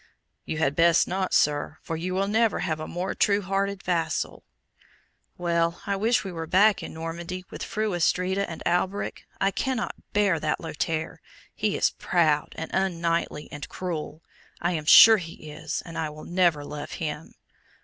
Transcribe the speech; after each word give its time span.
"You 0.45 0.57
had 0.57 0.75
best 0.75 1.07
not, 1.07 1.31
sir, 1.31 1.77
for 1.83 1.95
you 1.95 2.15
will 2.15 2.27
never 2.27 2.61
have 2.61 2.79
a 2.79 2.87
more 2.87 3.13
true 3.13 3.43
hearted 3.43 3.83
vassal." 3.83 4.43
"Well, 5.37 5.83
I 5.85 5.95
wish 5.95 6.23
we 6.23 6.31
were 6.31 6.47
back 6.47 6.81
in 6.81 6.91
Normandy, 6.95 7.45
with 7.51 7.61
Fru 7.61 7.93
Astrida 7.93 8.49
and 8.49 8.63
Alberic. 8.65 9.27
I 9.39 9.51
cannot 9.51 9.93
bear 10.11 10.39
that 10.39 10.59
Lothaire. 10.59 11.21
He 11.53 11.77
is 11.77 11.91
proud, 11.91 12.55
and 12.57 12.71
unknightly, 12.73 13.47
and 13.51 13.69
cruel. 13.69 14.23
I 14.59 14.71
am 14.71 14.85
sure 14.85 15.17
he 15.17 15.51
is, 15.51 15.83
and 15.85 15.99
I 15.99 16.09
will 16.09 16.25
never 16.25 16.65
love 16.65 16.93
him." 16.93 17.35